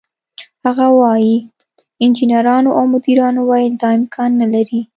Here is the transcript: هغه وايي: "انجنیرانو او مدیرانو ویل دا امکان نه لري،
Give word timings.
هغه 0.65 0.87
وايي: 0.99 1.35
"انجنیرانو 2.05 2.69
او 2.77 2.83
مدیرانو 2.93 3.41
ویل 3.49 3.73
دا 3.81 3.89
امکان 3.97 4.29
نه 4.41 4.47
لري، 4.53 4.81